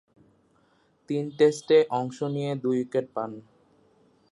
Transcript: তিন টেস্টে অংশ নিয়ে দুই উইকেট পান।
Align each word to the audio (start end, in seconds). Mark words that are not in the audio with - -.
তিন 1.09 1.23
টেস্টে 1.37 1.77
অংশ 1.99 2.17
নিয়ে 2.35 2.51
দুই 2.55 2.77
উইকেট 2.79 3.05
পান। 3.15 3.31